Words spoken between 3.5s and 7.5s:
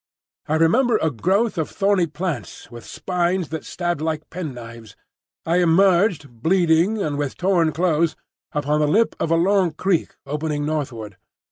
stabbed like pen knives. I emerged bleeding and with